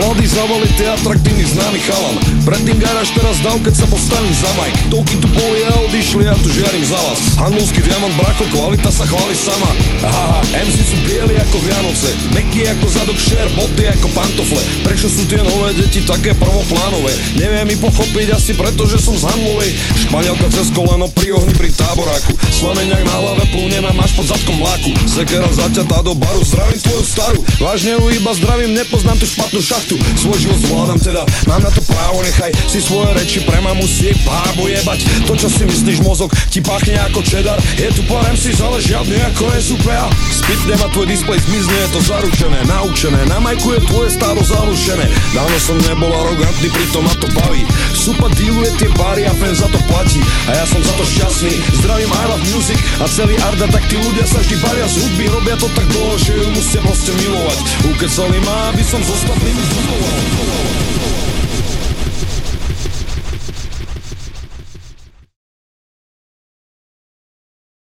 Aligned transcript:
Mladý 0.00 0.24
zavalitý, 0.32 0.88
atraktívny, 0.96 1.44
známy 1.44 1.76
chalan. 1.84 2.16
Predtým 2.48 2.80
garáž, 2.80 3.12
teraz 3.12 3.36
dav, 3.44 3.60
keď 3.60 3.84
sa 3.84 3.86
postavím 3.92 4.32
za 4.32 4.48
majk 4.56 4.76
Toky 4.88 5.20
tu 5.20 5.28
boli 5.28 5.60
a 5.68 5.76
odišli, 5.84 6.24
ja 6.24 6.32
tu 6.40 6.48
žiarím 6.48 6.88
za 6.88 6.96
vás. 6.96 7.20
Hanulský 7.36 7.84
diamant, 7.84 8.16
brako, 8.16 8.48
kvalita 8.48 8.88
sa 8.88 9.04
chváli 9.04 9.36
sama. 9.36 9.68
Haha, 10.00 10.40
MC 10.56 10.76
sú 10.88 10.96
bieli 11.04 11.36
ako 11.36 11.56
Vianoce 11.90 12.14
Meky 12.30 12.62
ako 12.70 12.86
zadok 12.86 13.18
šer, 13.18 13.50
boty 13.58 13.82
ako 13.90 14.14
pantofle. 14.14 14.62
Prečo 14.86 15.10
sú 15.10 15.26
tie 15.26 15.42
nové 15.42 15.74
deti 15.74 15.98
také 16.06 16.38
prvoplánové? 16.38 17.10
Neviem 17.34 17.66
mi 17.66 17.74
pochopiť 17.82 18.30
asi 18.30 18.54
preto, 18.54 18.86
že 18.86 19.02
som 19.02 19.18
z 19.18 19.26
Hanlovej 19.26 19.74
Španielka 20.06 20.46
cez 20.54 20.70
koleno 20.70 21.10
pri 21.10 21.34
ohni 21.34 21.50
pri 21.50 21.74
táboráku. 21.74 22.30
Slameňak 22.62 23.02
na 23.02 23.14
hlave 23.18 23.42
plúne 23.50 23.78
ma 23.82 23.90
máš 23.90 24.14
pod 24.14 24.30
zadkom 24.30 24.62
mláku. 24.62 24.94
Sekera 25.10 25.50
zaťatá 25.50 26.06
do 26.06 26.14
baru, 26.14 26.46
zdravím 26.46 26.78
tvoju 26.78 27.02
starú 27.02 27.40
Vážne 27.58 27.98
ju 27.98 28.06
iba 28.14 28.32
zdravím, 28.38 28.70
nepoznám 28.70 29.18
tú 29.18 29.26
špatnú 29.26 29.58
šachtu. 29.58 29.98
Svoj 30.14 30.38
život 30.46 30.62
zvládam 30.62 30.98
teda, 31.02 31.22
mám 31.50 31.58
na 31.58 31.74
to 31.74 31.82
právo, 31.90 32.22
nechaj 32.22 32.54
si 32.70 32.78
svoje 32.78 33.18
reči 33.18 33.42
pre 33.42 33.58
mamu 33.58 33.82
si 33.90 34.14
bábo 34.22 34.70
jebať. 34.70 35.26
To 35.26 35.34
čo 35.34 35.50
si 35.50 35.66
myslíš 35.66 36.06
mozog, 36.06 36.30
ti 36.54 36.62
pachne 36.62 36.94
ako 37.10 37.18
čedar. 37.26 37.58
Je 37.74 37.90
tu 37.90 38.06
pár 38.06 38.30
MC, 38.30 38.54
ale 38.62 38.78
žiadny 38.78 39.18
ako 39.34 39.50
SUPA 39.58 40.06
Spitne 40.30 40.74
ma 40.78 40.88
tvoj 40.94 41.06
displej, 41.10 41.42
zmizne 41.50 41.79
je 41.80 41.88
to 41.88 42.00
zaručené, 42.12 42.58
naučené 42.68 43.20
Na 43.26 43.40
majku 43.40 43.72
je 43.72 43.80
tvoje 43.88 44.10
stádo 44.12 44.44
zalušené 44.44 45.08
Dávno 45.32 45.58
som 45.60 45.76
nebol 45.88 46.12
arogantný, 46.12 46.68
pritom 46.68 47.04
ma 47.04 47.14
to 47.16 47.28
baví. 47.32 47.64
Supa 47.96 48.28
dealuje 48.36 48.70
tie 48.76 48.90
páry 48.92 49.24
a 49.24 49.32
fen 49.36 49.54
za 49.56 49.68
to 49.72 49.80
platí. 49.88 50.20
A 50.48 50.50
ja 50.56 50.64
som 50.68 50.80
za 50.84 50.92
to 50.96 51.04
šťastný, 51.04 51.52
zdravím 51.80 52.10
I 52.12 52.24
love 52.28 52.44
music 52.52 52.78
a 53.00 53.06
celý 53.08 53.36
Arda 53.40 53.66
Tak 53.70 53.84
tí 53.88 53.96
ľudia 53.96 54.26
sa 54.28 54.42
vždy 54.44 54.56
bavia 54.60 54.86
z 54.88 54.96
hudby, 55.00 55.24
robia 55.32 55.56
to 55.56 55.68
tak 55.72 55.86
dlho, 55.88 56.14
že 56.20 56.32
ju 56.36 56.48
musia 56.52 56.80
proste 56.84 57.12
milovať. 57.16 57.58
Ukecali 57.88 58.38
ma, 58.44 58.56
aby 58.74 58.82
som 58.84 59.00
s 59.00 59.08
ostatnými 59.08 59.62
zbudoval 59.64 60.69